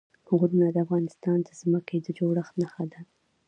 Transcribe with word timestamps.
غرونه 0.37 0.67
د 0.71 0.77
افغانستان 0.85 1.37
د 1.43 1.49
ځمکې 1.61 1.97
د 2.01 2.07
جوړښت 2.17 2.53
نښه 2.61 2.83
ده. 2.91 3.01